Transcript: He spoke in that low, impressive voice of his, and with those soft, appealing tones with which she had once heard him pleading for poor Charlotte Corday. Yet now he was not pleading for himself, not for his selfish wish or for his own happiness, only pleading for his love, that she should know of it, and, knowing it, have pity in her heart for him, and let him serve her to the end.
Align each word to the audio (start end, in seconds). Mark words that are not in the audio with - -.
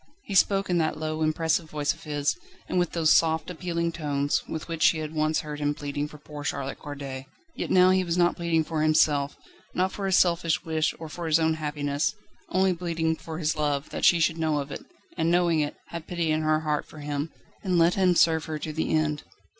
He 0.23 0.33
spoke 0.33 0.67
in 0.67 0.79
that 0.79 0.97
low, 0.97 1.21
impressive 1.21 1.69
voice 1.69 1.93
of 1.93 2.05
his, 2.05 2.35
and 2.67 2.79
with 2.79 2.93
those 2.93 3.11
soft, 3.15 3.51
appealing 3.51 3.91
tones 3.91 4.41
with 4.49 4.67
which 4.67 4.81
she 4.81 4.97
had 4.97 5.13
once 5.13 5.41
heard 5.41 5.59
him 5.59 5.75
pleading 5.75 6.07
for 6.07 6.17
poor 6.17 6.43
Charlotte 6.43 6.79
Corday. 6.79 7.27
Yet 7.55 7.69
now 7.69 7.91
he 7.91 8.03
was 8.03 8.17
not 8.17 8.35
pleading 8.35 8.63
for 8.63 8.81
himself, 8.81 9.37
not 9.75 9.91
for 9.91 10.07
his 10.07 10.17
selfish 10.17 10.65
wish 10.65 10.95
or 10.97 11.07
for 11.07 11.27
his 11.27 11.39
own 11.39 11.53
happiness, 11.53 12.15
only 12.49 12.73
pleading 12.73 13.15
for 13.15 13.37
his 13.37 13.55
love, 13.55 13.91
that 13.91 14.03
she 14.03 14.19
should 14.19 14.39
know 14.39 14.57
of 14.57 14.71
it, 14.71 14.83
and, 15.17 15.29
knowing 15.29 15.59
it, 15.59 15.75
have 15.89 16.07
pity 16.07 16.31
in 16.31 16.41
her 16.41 16.61
heart 16.61 16.87
for 16.87 16.97
him, 16.97 17.29
and 17.63 17.77
let 17.77 17.93
him 17.93 18.15
serve 18.15 18.45
her 18.45 18.57
to 18.57 18.73
the 18.73 18.89
end. 18.89 19.21